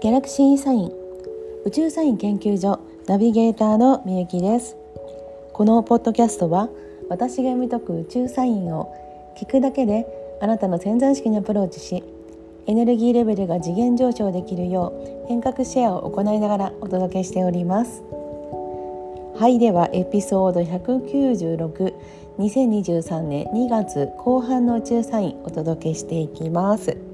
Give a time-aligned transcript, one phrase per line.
[0.00, 0.92] ギャラクシーサイン。
[1.66, 4.74] 宇宙サイン研究所ナビゲーターのみゆきです。
[5.52, 6.70] このポッドキャストは
[7.10, 8.90] 私が読み解く宇宙サインを
[9.36, 10.06] 聞くだけで
[10.40, 12.02] あなたの潜在意識にアプローチし
[12.66, 14.94] エネルギーレベルが次元上昇できるよ
[15.26, 18.02] う変革シェアを行いながらお届けしております。
[19.38, 21.92] はいではエピソード196
[22.38, 27.09] 2023年2月後半の宇宙サインお届けしていきます。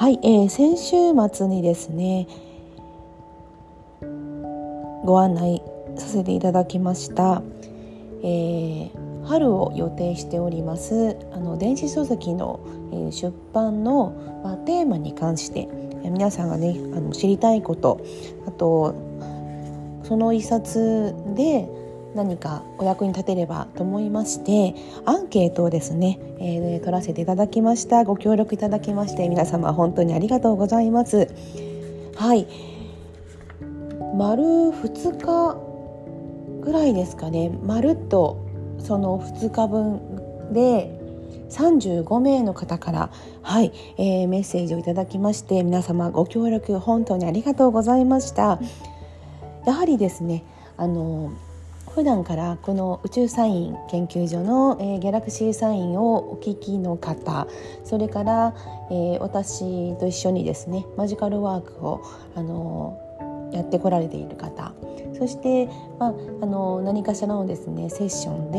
[0.00, 0.96] はい、えー、先週
[1.30, 2.26] 末にですね
[5.04, 5.62] ご案内
[5.98, 7.42] させていただきました、
[8.22, 12.60] えー、春を予定しておりますあの電子書籍の、
[12.92, 15.68] えー、出版の、まあ、テーマに関して
[16.02, 18.00] 皆さんがねあの知りたいこと
[18.46, 18.94] あと
[20.04, 21.68] その一冊で
[22.14, 24.74] 何かお役に立てればと思いまして
[25.04, 28.04] アンケートをですね、えー、取らせていただきました。
[28.04, 31.28] ご協力いただきまして皆様本当にありがとうございます。
[32.16, 32.46] はい。
[34.16, 37.50] 丸2日ぐらいですかね。
[37.62, 38.44] まるっと
[38.78, 40.98] その2日分で
[41.50, 43.10] 35名の方から、
[43.42, 48.58] はいえー、メッセージをいただきまして皆様ご協力本当にありがとうございました。
[49.66, 50.44] やはりですね
[50.76, 51.32] あの
[51.94, 57.48] 普段からこの宇宙サイン研究所の、えー、ギャラクシーサインをお聞きの方
[57.84, 58.54] それから、
[58.90, 62.00] えー、私と一緒にですねマジカルワークを
[62.36, 64.72] あのやってこられている方
[65.18, 65.66] そして、
[65.98, 68.58] まあ、あの何かしらのですねセッションで、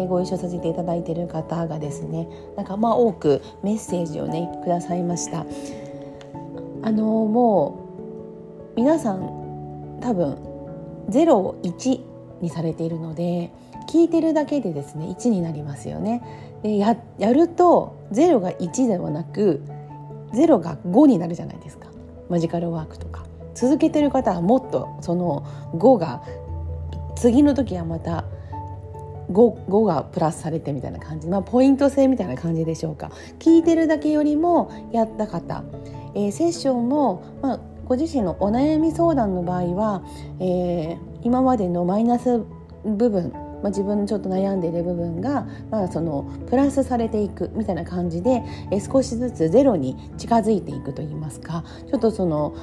[0.00, 5.44] えー、ご一緒させていただいている方がですねなんかまあ多くメッセージをねくださいました。
[6.84, 7.78] あのも
[8.76, 10.36] う皆さん多分
[11.10, 12.11] 01
[12.42, 13.50] にされているので
[13.88, 16.22] 聞いてるだけでですね1になりますよね。
[16.62, 19.62] でややると0が1ではなく
[20.32, 21.88] 0が5になるじゃないですか
[22.28, 23.24] マジカルワークとか。
[23.54, 25.44] 続けてる方はもっとその
[25.74, 26.22] 5が
[27.16, 28.24] 次の時はまた
[29.30, 35.64] 5, 5がプラスされてみたいな感じ、まあ、ポイント制みたいな感じでしょうか聞いてるだけよりもやった方、
[36.14, 40.02] えー、セッションも、まあ、ご自身のお悩み相談の場合は、
[40.40, 42.44] えー、今までのマイナス
[42.84, 52.56] 部分まあ、自分ちょっと悩んでいる部分が、まあ、そのプラスされていくみたいな感じでえ少しずつゼロに近づいていくといいますかちょっとその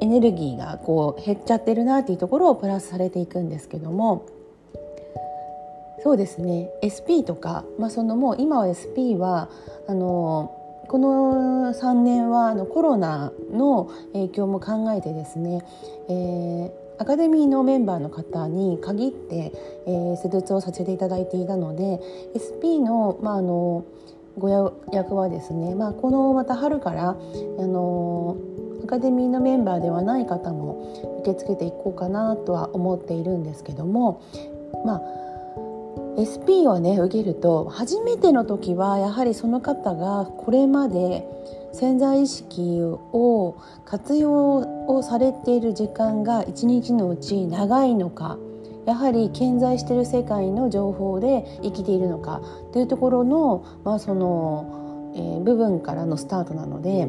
[0.00, 4.26] エネルギーがこう減っちゃってるなっていうところをプラスされていくんですけども
[6.02, 6.68] そうですね。
[6.84, 9.48] SP とか、まあ、そのもう今は SP は
[9.88, 10.52] あの
[10.88, 15.64] この3年はあのコロナの影響も考えてですね、
[16.10, 19.52] えー、アカデミーのメンバーの方に限って、
[19.86, 22.00] えー、施術をさせていただいていたので
[22.38, 23.84] SP の,、まあ、あの
[24.38, 24.48] ご
[24.92, 28.36] 役はですね、まあ、このまた春からあの
[28.84, 34.22] アカデミーのメンバーではない方も受け付けていこうかなとは思っているんですけども
[34.84, 35.00] まあ
[36.20, 41.26] SP をね受けると初めての時はやはりその方がこれまで
[41.74, 48.38] 潜在意識を活用をされている時間が一日のうち長いのか
[48.86, 52.40] やはり健在している世界の情報で生きているのか
[52.72, 54.80] というところの,、まあその
[55.14, 57.08] えー、部分からのスタートなので、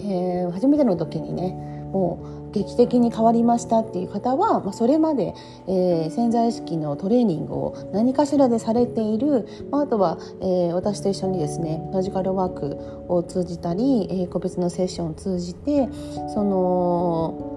[0.00, 5.34] えー、初めての時にねもう劇的に変わりましたっていう方は、まあ、それまで、
[5.66, 15.88] えー、潜在意識のトレーニングを何かしらでされている、まあ、あとは、えー、私と一緒にですねマジカルワークを通じたり、えー、個別のセッションを通じて
[16.34, 17.52] その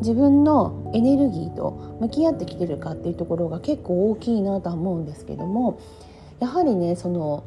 [0.00, 5.80] 自分のエネルギーと向き合ってきてるかっていうところが結構大きいなとは思うんですけども
[6.40, 7.42] やはりねその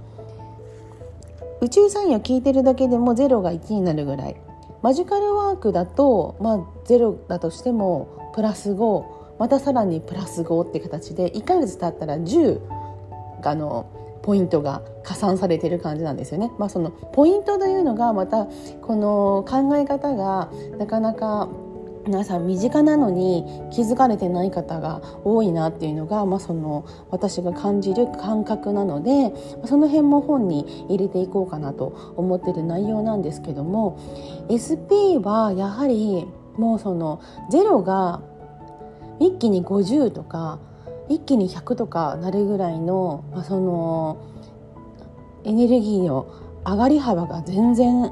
[1.61, 4.35] 宇宙サインを聞いてるだけでも0が1になるぐらい
[4.81, 6.57] マジカルワークだと、まあ、
[6.87, 12.61] 0だとしてもプラス5またさらにプラス5って形で1ヶ月経ったら10
[13.43, 16.51] あのポイントが加算されてる感じなんですよね。
[16.59, 18.47] まあ、そのポイントというのがまた
[18.81, 21.49] この考え方がなかなか
[22.05, 29.33] 皆さん身近なのに気づかれてない方が多いなっていうのが、まあ、その私が感じる感覚なので
[29.65, 33.99] その辺も本に入れていこうかなと思ってる内容なんですけども
[34.49, 36.27] SP はやはり
[36.57, 37.21] もうその
[37.51, 38.21] 0が
[39.19, 40.59] 一気に50とか
[41.07, 44.17] 一気に100とかなるぐらいの、まあ、その
[45.43, 46.27] エネルギーの
[46.65, 48.11] 上がり幅が全然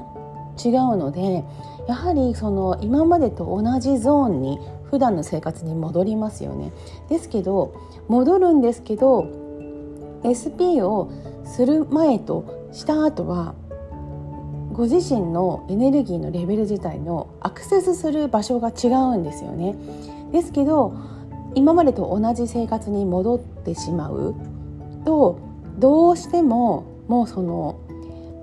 [0.62, 1.44] 違うので
[1.90, 6.70] やはりその今までと同じゾーンに普段の生活に戻りますよね。
[7.08, 7.74] ですけど
[8.06, 9.26] 戻るんですけど
[10.22, 11.10] SP を
[11.44, 13.56] する前とした後は
[14.72, 19.74] ご自身のエネルギーのレベル自体のアクセスする場所が違うんですよね。
[20.30, 20.94] ですけど
[21.56, 24.36] 今までと同じ生活に戻ってしまう
[25.04, 25.40] と
[25.80, 27.80] どうしてももうその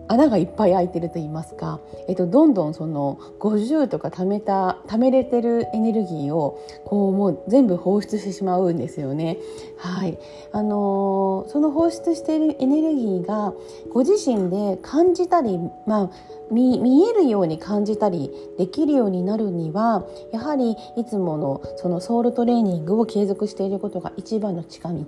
[0.07, 9.37] 穴がいっぱい開いてると言いますか、えっと、どんどんその50とか貯めた貯めれてるエネルギーをこうもう全部放出してしまうんですよね。
[9.77, 10.17] はい
[10.51, 13.53] あのー、その放出しているエネルギーが
[13.91, 16.09] ご自身で感じたり、まあ、
[16.51, 25.03] 見見えるように感じたりできるようになるにはやはりいつものそのソウルトレーニングを継続していることが一番の近道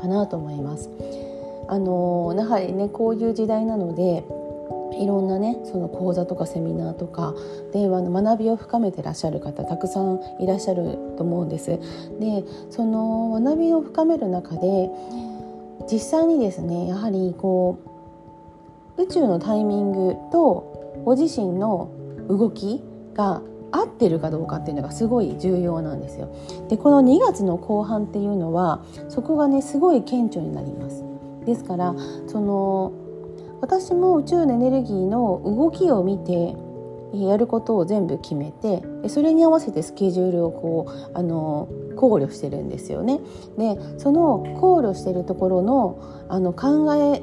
[0.00, 0.90] かなと思います。
[1.68, 4.24] あのー、やはりねこういう時代なので
[5.00, 7.34] いろんなねその講座とかセミナーとか
[7.72, 11.70] 電話の学びを深めてらっしゃる方たくさんいらっしゃると思うんです。
[12.20, 14.90] でその学びを深める中で
[15.90, 17.78] 実際にですねやはりこ
[18.98, 21.90] う宇宙のタイミングとご自身の
[22.28, 22.82] 動き
[23.14, 23.40] が
[23.72, 26.28] 合ってるかどうかっていうのがすごい重要なんですよ。
[26.68, 31.04] でこの2月の後半っていうのはそこがねすごい顕著になります。
[31.46, 31.94] ですから
[32.26, 32.92] その
[33.60, 36.54] 私も宇宙のエネルギーの動きを見て
[37.12, 43.20] やることを全部決めてそれに合わせてスケジュールをこうあの考慮してるんですよね。
[43.58, 47.22] でその考慮してるところのあの考え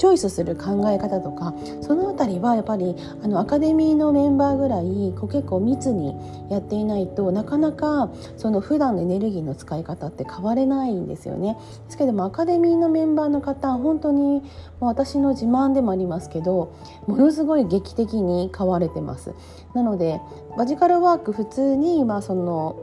[0.00, 1.52] チョイスする考え方とか
[1.82, 6.16] その辺りはやっぱりあのアカデミーのメンバーぐらいこう結構密に
[6.48, 11.58] やっていないとなかなかその普段のエネルギーの使い方って変われないんですよね。
[11.84, 14.40] ですけどもアカデミーのメンバーの方本当にも
[14.80, 16.72] う私の自慢でもありますけど
[17.06, 19.34] ものすごい劇的に変われてます。
[19.74, 20.18] なので
[20.56, 22.76] マジカルワーク普通にまあその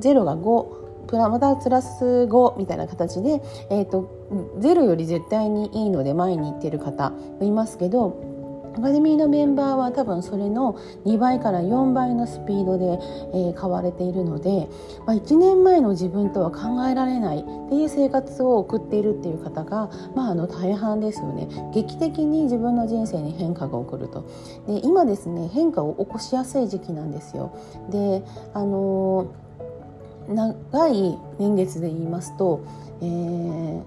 [0.00, 0.79] 0が5
[1.10, 8.30] プラまたプラス5みたいな形で、えーと、ゼロより絶対にいいので前に行ってる方いますけど
[8.76, 13.00] アカデミーのメンバーは多分それの2倍から4倍のスピードで、
[13.50, 14.68] え、買われているので、
[15.06, 21.48] まあ、1年前の自分とは考えられないっていう生活を送っているっていう方が、まあ、あの大半ですよね。
[21.74, 24.24] 劇的に自分の人生に変化が起こると。
[24.68, 27.52] で今ですね変化を起こしやすい時期なんですよ。
[27.90, 28.22] で
[28.54, 29.49] あのー
[30.30, 32.64] 長い年月で言いますと、
[33.02, 33.82] えー、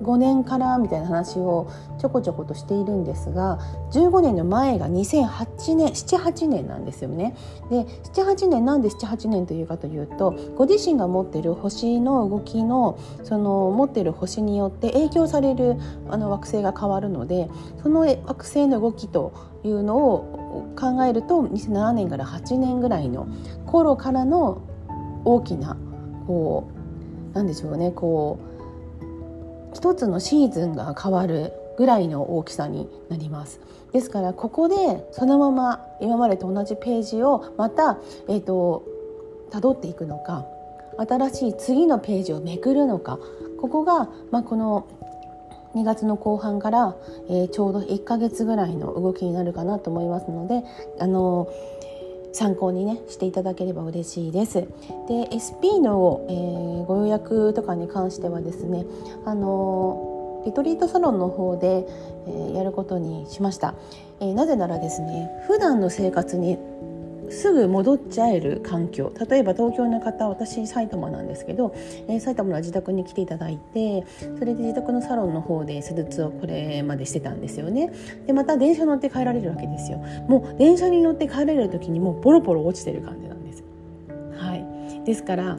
[0.00, 1.70] 2015年からみたいな話を
[2.00, 3.58] ちょこちょことしているんですが
[3.92, 7.36] 15年の前が2008年78年なんですよね。
[7.70, 15.76] で78年なんで78年というかというとご自身が持ってる星の動きのその持ってる星によって影響される
[16.10, 17.48] あの惑星が変わるので
[17.82, 19.32] その惑星の動きと
[19.64, 23.26] いうのを考えると2007年から8年ぐらいの
[23.66, 24.62] 頃からの
[25.24, 25.76] 大きな
[26.26, 26.70] こ
[27.32, 33.60] うなんでしょうねこう一つのシーズンが変わるぐらいの大きさになります。
[33.92, 38.84] ですからここでそのまま今までと同じページをまたえっ、ー、と
[39.50, 40.44] 辿っていくのか
[40.98, 43.18] 新しい次のページをめくるのか
[43.60, 44.86] ここが、まあ、この
[45.78, 46.96] 2月の後半から、
[47.28, 50.64] えー、ちょうど1ヶ月ぐらいの動きになるかなと思いますので
[50.98, 51.48] あの
[52.32, 54.60] 参考にねしていただければ嬉しいです。
[55.08, 58.84] で SP の、えー、ご予約とかに関してはですね
[59.24, 61.86] あのリトリートサロンの方で、
[62.26, 63.74] えー、やることにしました、
[64.20, 66.58] えー、なぜならですね普段の生活に
[67.30, 69.12] すぐ戻っちゃえる環境。
[69.28, 71.74] 例えば東京の方私埼玉なんですけど、
[72.08, 74.04] えー、埼玉の自宅に来ていただいて
[74.38, 77.92] それで自宅のサロンの方で施術をこれまでしてたんですよね。
[78.26, 79.98] でまた電車乗って帰られるわけですよ。
[80.28, 83.64] もう電車に乗って帰れる時にもうボロボロ落ちてる感じなんです。
[84.36, 85.04] はい。
[85.04, 85.56] ですから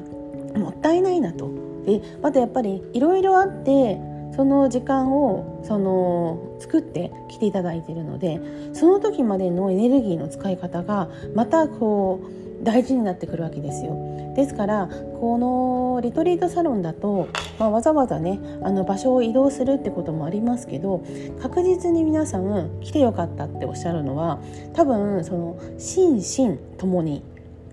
[0.56, 1.50] もったいないなと。
[1.86, 4.00] でまたやっぱりいろいろあって
[4.40, 8.40] その時間をその作ってきていただいているので
[8.72, 13.98] その時までのエネルギーの使い方がまたこう大事になってくるわけですよ。
[14.38, 14.88] ですから
[15.20, 17.28] このリトリートサロンだと、
[17.60, 21.04] まあ、わざわざねあの場所を移動するってこともありますけど
[21.42, 24.40] 確実に皆さん来てよかったっておっしゃるのは
[24.74, 27.24] 多分その心身ともに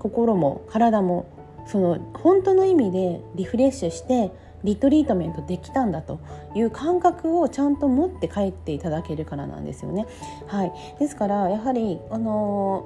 [0.01, 1.27] 心も体も
[1.69, 4.33] その本当の意味でリフレッシュして
[4.67, 6.19] リトリートメントできたんだと
[6.55, 10.07] いう感覚をちゃんと持って帰っていただけるからなんですよね。
[10.47, 12.85] はい、ですからやはりあの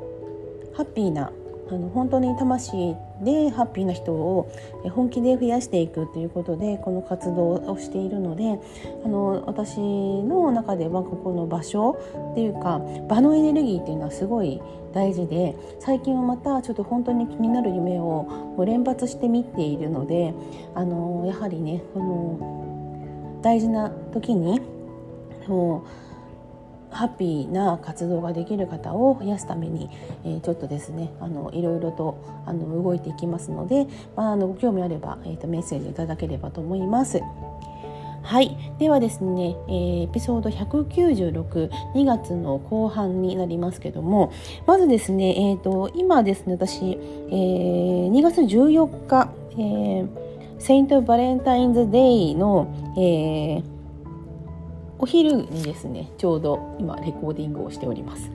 [0.75, 1.33] ハッピーな
[1.71, 4.51] あの本当に魂でハッピーな人を
[4.91, 8.59] 本気で増やしていくということでこの活動をしているので
[9.05, 11.99] あの私の中ではここの場所
[12.33, 14.61] っていうか場のエネルギーっていうのはすごい
[14.93, 20.35] 大事で最近はまたちょっと本当に気になる夢をもう連発して見ているので
[20.75, 24.61] あのやはりねこの大事な時に
[25.47, 26.10] もう
[26.91, 29.89] ハッピーな活動ができる方を増やすために、
[30.25, 37.21] えー、ちょっとですねあのいろいろとあの動いていきますので、まあ、あのご興味あれば、えーと、メッセージいただければと思います。
[38.23, 44.31] はい、ではですね、えー、エピソード196、2月の後半になりますけども、
[44.67, 50.09] まずですね、えーと、今ですね、私、えー、2月14日、えー、
[50.59, 53.70] Saint Valentine's Day の、えー、
[55.01, 58.31] お昼にですねちょうど今レコーディングをしております。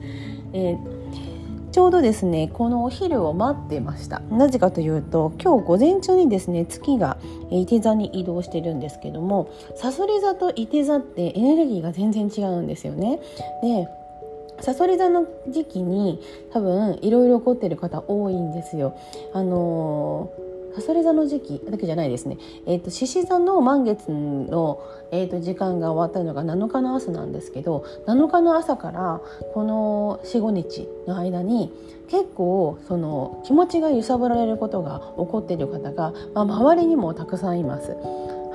[0.52, 7.18] えー、ちょうどですねこのお昼を待ってましたなぜかというと今日午前中にですね月が
[7.50, 13.20] いて座に移動してるんですけどもさそり座といて座ってエネルギーが全然違うんですよね。
[13.62, 13.88] で
[14.60, 16.18] さそり座の時期に
[16.50, 18.96] 多分いろいろ起こってる方多いんですよ。
[19.34, 29.22] あのーさそり座の時期だけじゃないですね、えーと、獅子座の満月の、えーと、時間が終わったのが7日の朝なんですけど7日の朝から
[29.54, 31.72] この45日の間に
[32.08, 37.96] 結構その気持ちが揺さぶられることが起こっている方が、まあ、周りにもたくさんいます。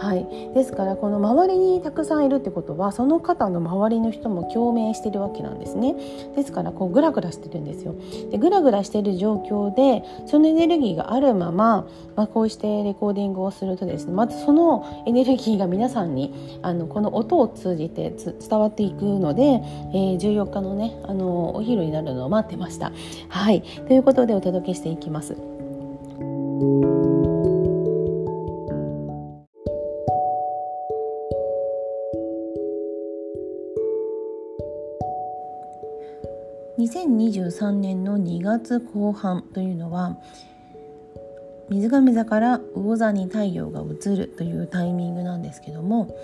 [0.02, 5.94] はい、ですからこの周りにたくさんいるってことはその方の周りの人も共鳴してるわけなんですね。
[6.36, 7.94] ですからこうグラグラしてるんですよ。
[8.32, 18.12] でグラグラしてる状況でそのエネルギーがあるまま、まあ、こうしてレコーディングをするとですねまずそのエネルギーが皆さんにあのこの音を通じて
[18.50, 22.92] 伝わっていくので、えー、14日のねあのお昼になるのを待ってました。
[23.30, 23.62] はい。
[23.62, 25.38] ということでお届けしていきます。
[36.82, 40.18] 2023年の2月後半というのは
[41.70, 46.16] 水亀座から魚座に太陽が移るというタイミングなんですけども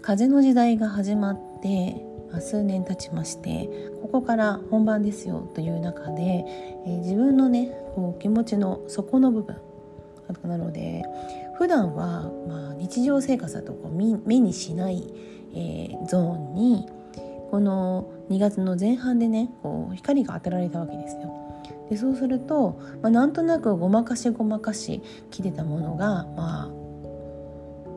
[0.00, 1.96] 風の時代が始まって
[2.40, 3.68] 数年経ちまして
[4.02, 9.56] ここから本番ですよという中で、えー、自分のねこう気持ちの底の部分
[10.44, 11.04] なので
[11.58, 15.12] 普段はまあ日常生活だとこう目にしない、
[15.54, 16.88] えー、ゾーンに
[17.56, 21.32] この2月の前半でねこう光が当てられたわけですよ。
[21.88, 26.66] でそうすると、まあ、なんとなくごまかしごまかし着てたものが、まあ、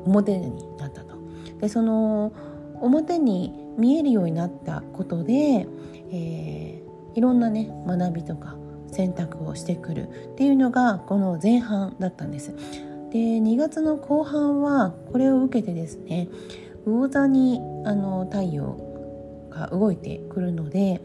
[0.05, 1.17] 表になったと。
[1.59, 2.31] でその
[2.79, 5.67] 表に見えるようになったことで、
[6.13, 8.55] えー、いろんなね学びとか
[8.93, 12.53] 選択をしてくるっていうのがこの前半だったんです。
[13.11, 16.29] で2月の後半はこれを受けてですね
[16.85, 18.88] 魚座にあの太陽
[19.49, 21.01] が動いてくるので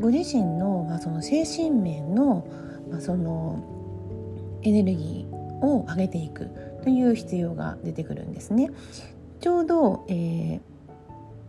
[0.00, 2.46] ご自身の,、まあその精神面の,、
[2.90, 3.62] まあ、その
[4.62, 6.48] エネルギーを上げていく
[6.82, 8.70] という必要が出てくるんですね。
[9.40, 10.60] ちょうど、えー、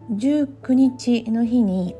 [0.09, 1.95] 19日の日に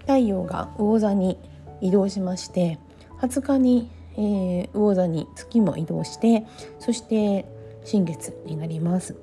[0.00, 1.38] 太陽が魚座に
[1.80, 2.78] 移動しまして
[3.20, 6.44] 20日に、えー、魚座に月も移動して
[6.78, 7.44] そして
[7.84, 9.16] 新月になります。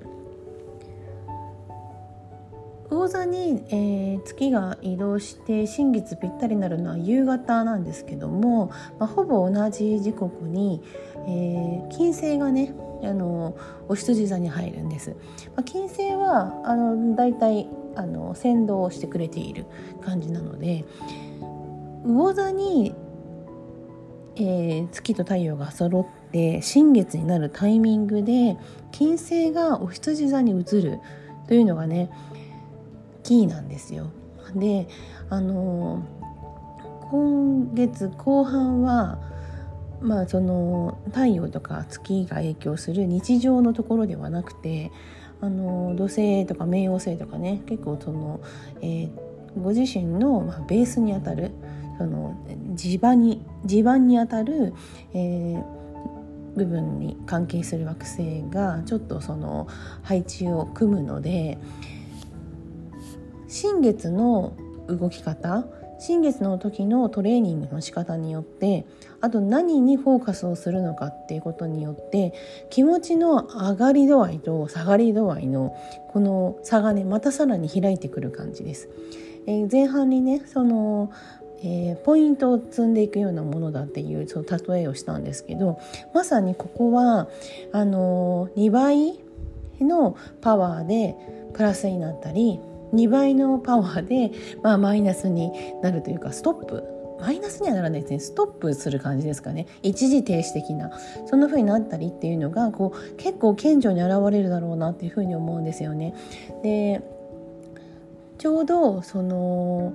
[2.94, 10.80] 魚座に、えー、月が移動して新月ぴったりになるのは夕方なんですけども、まあ、ほぼ同じ時刻に、
[11.26, 12.72] えー、金星がね
[13.02, 13.56] あの
[13.88, 15.10] お羊座に入るんです。
[15.10, 19.66] まあ、金星はあのだいたいあの先導してくれている
[20.00, 20.84] 感じなので
[22.04, 22.94] 魚座に、
[24.36, 28.56] えー、月と太陽が揃って新月になるタイミングで
[28.92, 31.00] 金星がお羊座に移る
[31.46, 32.10] というのがね
[33.24, 34.10] キーなんですよ。
[34.54, 34.86] で
[35.30, 36.04] あの
[37.10, 39.18] 今月後半は
[40.00, 44.92] まあその太陽とか月が影響する日常のところではなくて
[45.40, 48.40] あの土星とか冥王星とかね結構その、
[48.80, 49.10] えー、
[49.60, 51.52] ご自身の、まあ、ベースにあたる
[51.98, 52.36] その
[52.74, 54.74] 地盤に地盤にあたる、
[55.14, 55.64] えー、
[56.56, 59.68] 部分に関係する惑星がちょっとその
[60.02, 61.58] 配置を組むので、
[63.54, 64.52] 新月の
[64.88, 65.64] 動き方
[66.00, 68.84] 新月の時のトレーニングの仕方によって
[69.20, 72.34] あと何にフォーカスをするのかっていうことによって
[72.68, 75.72] 気持ちの上がり度合いと下がり度合いの
[76.08, 78.88] この差がねまたさらに開いてくる感じです。
[79.46, 81.12] えー、前半にねその
[81.66, 85.78] えー、ポイントを積んでいくようなものだっていうその例えをしたんですけど
[86.12, 87.28] まさにここは
[87.72, 89.18] あのー、2倍
[89.80, 91.14] のパワーで
[91.54, 92.60] プラスになったり
[92.94, 94.32] 2倍のパワーで、
[94.62, 96.84] まあ、マイナスになるというかストップ。
[97.20, 98.18] マイナスにはならないですね。
[98.18, 99.66] ストップする感じですかね。
[99.82, 100.90] 一時停止的な。
[101.26, 106.14] そんな風になったりっていうのがこう結構顕著に現れるだろうなっていう風に思うんですよね。
[106.62, 107.02] で
[108.36, 109.92] ちょうどその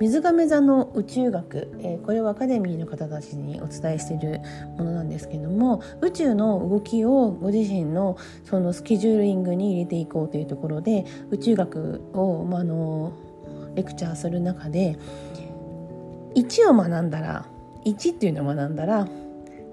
[0.00, 4.40] 水亀座の宇宙学、えー、これはアカデミーの方たちにお伝えしている
[4.78, 13.12] ものなんですけども宇宙の動きをご自身のそのスケジューリングに入れていこうというところで宇宙学を、まあ、の
[13.74, 14.98] レクチャーする中で
[16.34, 17.46] 1を学んだら
[17.84, 19.06] 1っていうのを学んだら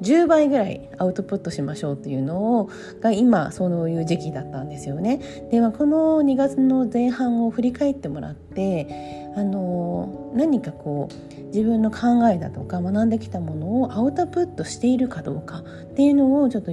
[0.01, 2.69] 10倍ぐらいアウトプットしましょうっていうのを
[3.01, 5.19] が今そういう時期だったんですよね。
[5.49, 16.71] ではこの2月の前半を振り返ってもらってあの何かこう自分の考えだとか学んできたものをアウトプットしているかどうかっていうのをちょっと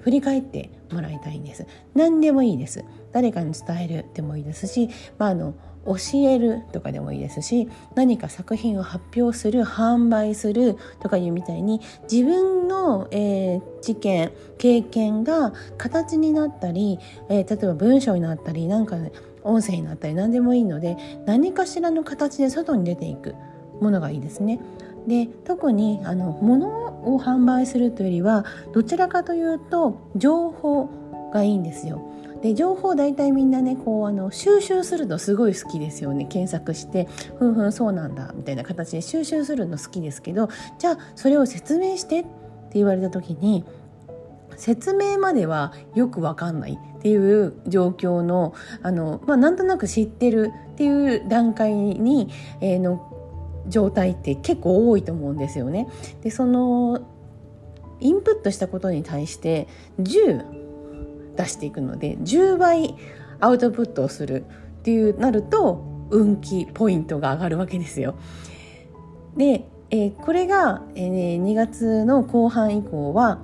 [0.00, 1.66] 振り返ってもらいたいんです。
[1.96, 2.84] 何でもいいです。
[3.10, 5.54] 誰かに伝えるでもいいですし、まあ、あの
[5.86, 5.96] 教
[6.28, 11.80] えるとかでもいいですし何か作品を発表する販売するとかいうみたいに
[12.10, 19.12] 自分の、えー、知見経験が形になったり、えー、例えば文章になったりなんか、ね、
[19.44, 20.96] 音声になったり何でもいいので
[21.26, 23.34] 何かしらの形で外に出ていく
[23.80, 24.60] ものがいいですね。
[25.06, 26.68] で特にあの物
[27.14, 30.88] を販売するというよりはどちらかというと情報
[31.32, 32.00] がいいんですよ。
[32.44, 37.08] で情報大体みんなねこうあの収集するのすごい好きですよね検索して
[37.38, 42.28] ふんふんそうなんだみたいな形で収集するの好きですけどじゃあそれを説明してって
[42.74, 43.64] 言われた時に
[44.56, 52.30] 説明まではよくわかんないっていう状況のあの、まあ、なんとなく知ってるっていう段階に、
[52.60, 53.10] えー、の
[53.68, 55.88] 状態って結構多いと思うんですよね。
[56.22, 57.06] でその
[58.00, 59.68] インプットしたことに対して
[60.00, 60.64] 10
[61.36, 62.94] 出していくので10倍
[63.40, 64.44] アウトプットをする
[64.80, 68.14] っていうなると運気ポイントが上がるわけですよ。
[69.36, 73.40] で、えー、これが、えー、2月の後半以降は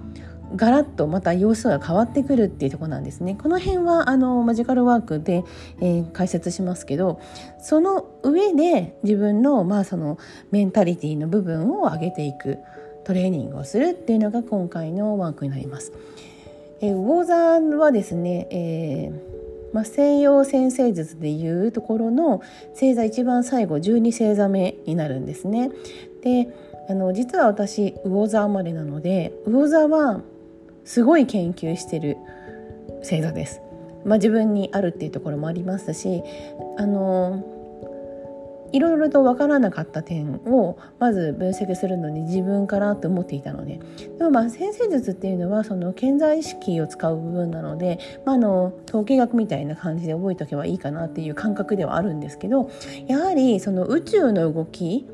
[0.56, 3.36] ガラッとまた様子が変わってくるっていうとこなんですね。
[3.40, 5.44] この辺はあのマジカルワークで、
[5.80, 7.20] えー、解説しますけど
[7.60, 10.18] その上で自分の,、まあその
[10.50, 12.58] メンタリティの部分を上げていく
[13.04, 15.92] トレーニングをするっていうのが今回のワークになります。
[16.80, 19.40] えー、魚座はですね、えー
[19.72, 25.70] まあ、西洋先生術でいうところの星座一番最後12星座目になるんですね。
[26.22, 26.48] で
[26.88, 30.22] あの実は私魚座生まれなので魚座は
[30.84, 32.16] すごい研究してる
[33.00, 33.62] 星座です。
[34.04, 36.22] まあ、自分にあるっていうところもありますし
[36.78, 37.44] あの
[38.72, 43.80] いろいろと分からなかった点をまず分析するのに自分からと思っていたので
[44.18, 52.70] でもまあ先生術っていうのはその潜在意識を使う部分なので、まあ、あの統計学みたいな感じで覚えておけばいいかなっていう感覚ではあるんですけど
[53.08, 55.06] やはりその宇宙の動き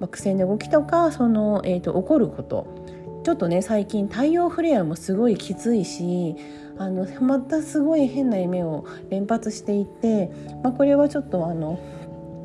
[0.00, 2.77] 惑星の動きとかその、えーと、起こること
[3.28, 6.34] ちょっとね最近太陽フレアもすごいきついし
[6.78, 10.30] あのまたすごい変な夢を連発していて、
[10.62, 11.78] まあ、これはちょっとあの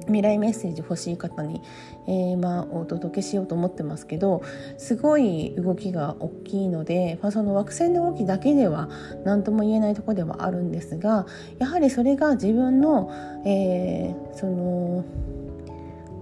[0.07, 1.61] 未来メッセージ欲しい方に、
[2.05, 4.43] えー、まあお届けしようと思ってますけど
[4.77, 8.89] すごい動きが大きいので、まあ、その惑星の動きだけでは
[9.23, 11.27] 何とも言えないとこではあるんですが
[11.59, 13.09] やはりそれが自分の、
[13.45, 15.05] えー、その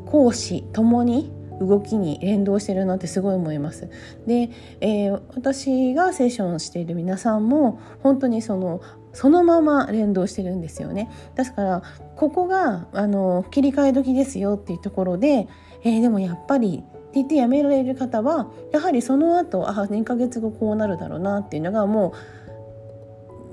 [0.06, 3.90] 講師ともに動きに連動してるなってすごい思います。
[4.26, 4.50] で、
[4.82, 8.82] えー、私がセッションしている皆さんも本当にその
[9.14, 11.10] そのまま連動してるんですよね。
[11.36, 11.84] ですから
[12.16, 15.48] ここがあの切り替え時ですよっていうところで、
[15.84, 22.14] えー、でもやっぱりって言ってやめられる方はやはりその後あ2ヶ月後こうなるだろうなっていうのがもう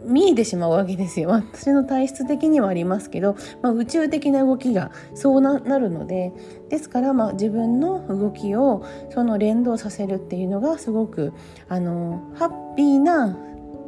[0.08, 6.32] 見えてしまうわけですよ 私の体質的にはありますけど、まあ、宇宙的な動きがそうなるので
[6.68, 11.32] ですからまあ自分の動きをその連動させるっていうのがすごく
[11.68, 13.36] あのハッピーな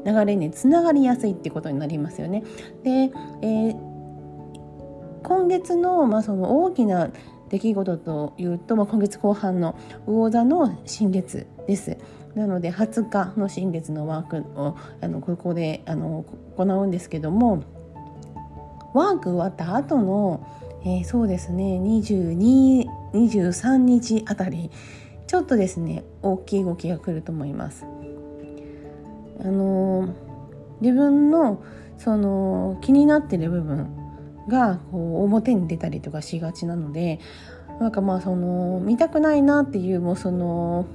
[0.05, 2.43] 流れにつながりやすいってことになりますよね。
[2.83, 3.77] で、えー、
[5.23, 7.11] 今月の,、まあその大きな
[7.51, 9.75] 出来事というと、まあ、今月後半の
[10.07, 11.99] 魚座の新月です。
[12.35, 16.25] なので20日の新月のワークをあのここであの
[16.57, 17.65] 行うんですけども
[18.95, 20.47] ワーク終わった後の、
[20.83, 24.71] えー、そうですね2223日あたり
[25.27, 27.87] ちょっとですね大きい動きが来ると思います。
[29.43, 30.09] あの
[30.81, 31.63] 自分の
[31.99, 33.89] その気になってる部分
[34.49, 37.21] がこう表に出たりとかしがちなので
[37.79, 40.87] なんかまあその見たくないなっていうもうその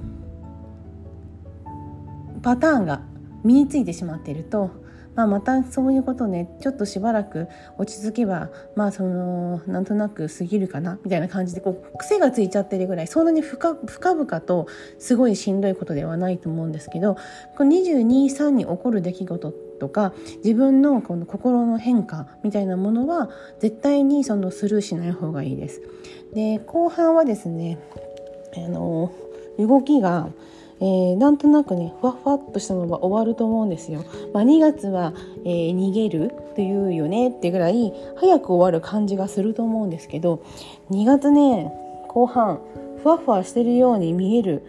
[2.46, 3.00] パターンが
[3.42, 4.70] 身についてしまっていると
[5.16, 14.66] まあ、またそういうことねちょっとしばらく落ち着けばまあそのなんとなく過ぎるかなみたいな感じでこう癖がついちゃってるぐらいそんなに深々と
[14.98, 17.16] すごいしんどいことではないと思うんですけど
[17.56, 20.12] この223に起こる出来事とか
[20.44, 25.80] 自分のこの心の変化みたいなものは絶対にそのスルーしない方がいいです。
[26.34, 27.78] で後半はですね
[28.54, 29.10] あの
[29.58, 30.28] 動きが
[30.80, 34.04] えー、なんとなくねふわふわっとしたまま終わると思うんですよ。
[34.34, 40.42] まあ、2月は、えー、逃げるっていうよねってぐらい早く終わる感じがすると思うんですけど
[40.90, 41.72] 2月ね
[42.08, 42.60] 後半
[43.02, 44.62] ふわふわしてるように見える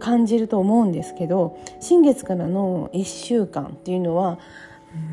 [0.00, 4.38] 感じると思うんですけど新月からの1週間っていうのは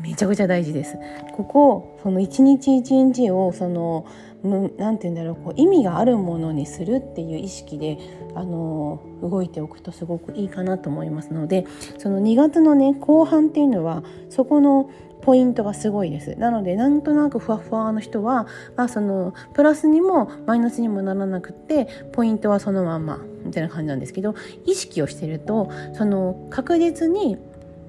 [0.02, 0.96] めちゃくちゃ大事です。
[1.36, 4.06] ここその一日一日をその
[4.44, 7.98] なんて言うんだろうこう意味があるものにするっていう意識で
[8.34, 11.66] あの動いておくとすごくいいかなと思いますので
[11.98, 14.90] その2月のね後半っていうのはそこの
[15.22, 18.46] ポイントがすごいですなのでなんとなくふわふわの人は、
[18.76, 27.36] まあ、そのプラスにもマイナスにもならなくってポイントはそのまんまみたいな感じなんですけど意識をしてるとその確実に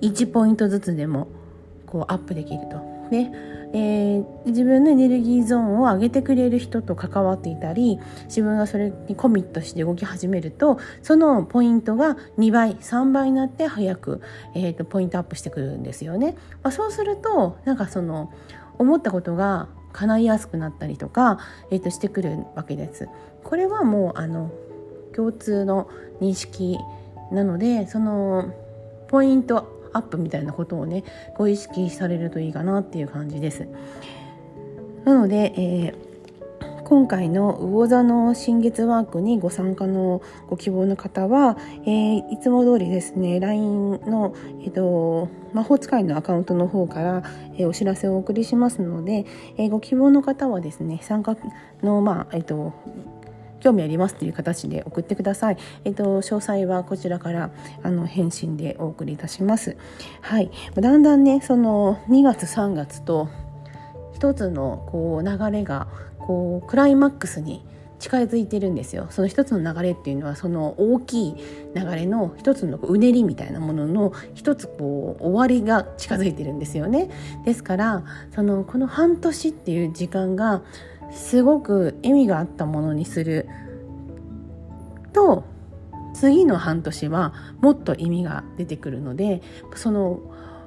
[0.01, 1.27] 1ポイントずつでも
[1.85, 2.79] こうアップできると。
[3.09, 14.21] ねえー、自分のエネルギーゾーンを上げてくれる人と関わっていたり自分がそれにコミットして動き始めるとそのポイントが2倍3倍になって早く、
[14.55, 16.35] えーと、ポイントアップしてくるんですよね。
[16.63, 18.33] まあ、そうするとなんかその
[18.77, 21.39] 思ったことが叶いやすくなったりとか、
[21.71, 23.07] えー、としてくるわけです。
[23.43, 24.51] これはもうあの
[25.15, 25.89] 共通の
[26.21, 26.77] 認識
[27.31, 28.53] なのでその
[29.07, 31.03] ポイントアップみたいなことをね
[31.37, 33.67] ご意識されるといいかなっていう感じです。
[35.05, 47.23] なので、えー、今回の魚座の新月ワークにご参加のご希望の方は、えー、いつも通りですね LINE の、えーと、魔法使いのアカウントの方から、
[47.55, 49.25] えー、お知らせをお送りしますので、
[49.57, 51.37] えー、ご希望の方はですね参加
[51.83, 52.73] の、まあえーと
[53.59, 55.57] 興味ありますという形で送ってください。
[55.85, 57.51] えっと、詳細はこちらから
[57.83, 59.77] あの返信でお送りいたします。
[60.21, 60.51] はい。
[60.75, 63.29] だんだんね、その2月3月と
[64.13, 65.87] 一つのこう流れが
[66.19, 67.65] こうクライマックスに
[67.99, 71.35] 近づいてるんですよその一つの流れっていうのはその大きい
[71.75, 77.09] 流れの一つのうねりみたいなものの一つこう終わりが近づいてるんですよね
[77.45, 80.63] ですからそのこの半年っていう時間が
[81.11, 83.47] すごく意味があったものにする
[85.13, 85.43] と
[86.13, 89.41] 次の半年はもっと意味が出てくるので
[89.75, 90.19] その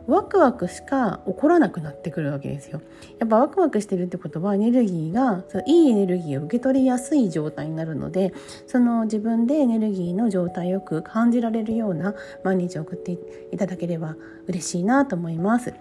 [0.07, 2.83] ワクワクしか起こらなくなってくるわけですよ。
[3.21, 8.33] やっぱワクワクしてるってことはエネルギーがそのいいエネルギーを受け取りやすい状態になるので
[8.67, 13.13] その自分でエネルギーの状態よく感じられるような毎日を送って
[13.53, 14.17] いただければ
[14.49, 15.73] 嬉しいなと思います。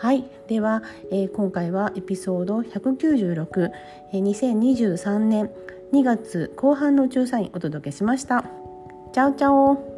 [0.00, 0.24] はい。
[0.48, 0.82] では、
[1.12, 3.70] えー、今回はエピソード196、
[4.14, 5.50] えー、2023年
[5.92, 8.46] 2月後半の宇宙サインお届けしました。
[9.12, 9.89] チャオチャオ